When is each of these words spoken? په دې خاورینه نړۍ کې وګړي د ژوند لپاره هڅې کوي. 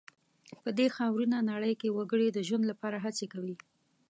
په 0.63 0.69
دې 0.77 0.87
خاورینه 0.95 1.39
نړۍ 1.51 1.73
کې 1.81 1.93
وګړي 1.97 2.27
د 2.31 2.39
ژوند 2.47 2.63
لپاره 2.71 2.97
هڅې 3.05 3.25
کوي. 3.33 3.55